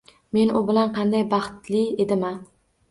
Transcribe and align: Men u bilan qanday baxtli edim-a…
Men 0.37 0.53
u 0.59 0.61
bilan 0.69 0.89
qanday 0.97 1.27
baxtli 1.37 1.87
edim-a… 2.07 2.35